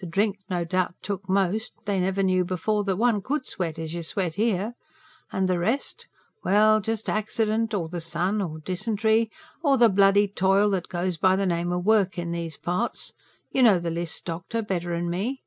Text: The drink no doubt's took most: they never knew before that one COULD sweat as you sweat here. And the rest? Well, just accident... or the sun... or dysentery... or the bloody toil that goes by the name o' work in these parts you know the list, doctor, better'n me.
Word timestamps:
The 0.00 0.06
drink 0.08 0.40
no 0.50 0.64
doubt's 0.64 0.96
took 1.02 1.28
most: 1.28 1.74
they 1.84 2.00
never 2.00 2.24
knew 2.24 2.44
before 2.44 2.82
that 2.82 2.96
one 2.96 3.22
COULD 3.22 3.46
sweat 3.46 3.78
as 3.78 3.94
you 3.94 4.02
sweat 4.02 4.34
here. 4.34 4.72
And 5.30 5.46
the 5.48 5.60
rest? 5.60 6.08
Well, 6.42 6.80
just 6.80 7.08
accident... 7.08 7.72
or 7.72 7.88
the 7.88 8.00
sun... 8.00 8.42
or 8.42 8.58
dysentery... 8.58 9.30
or 9.62 9.78
the 9.78 9.88
bloody 9.88 10.26
toil 10.26 10.70
that 10.70 10.88
goes 10.88 11.16
by 11.16 11.36
the 11.36 11.46
name 11.46 11.72
o' 11.72 11.78
work 11.78 12.18
in 12.18 12.32
these 12.32 12.56
parts 12.56 13.12
you 13.52 13.62
know 13.62 13.78
the 13.78 13.88
list, 13.92 14.24
doctor, 14.24 14.62
better'n 14.62 15.08
me. 15.08 15.42